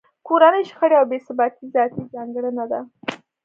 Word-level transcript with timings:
کورنۍ 0.27 0.63
شخړې 0.69 0.95
او 0.99 1.05
بې 1.11 1.17
ثباتۍ 1.25 1.65
ذاتي 1.73 2.03
ځانګړنه 2.13 2.65
ده. 2.71 2.79